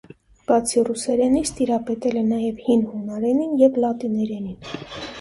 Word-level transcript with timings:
Բացի 0.51 0.81
ռուսերենից 0.87 1.51
տիրապետել 1.59 2.19
է 2.23 2.25
նաև 2.33 2.65
հին 2.65 2.83
հունարենին 2.97 3.57
և 3.65 3.81
լատիներենին։ 3.87 4.79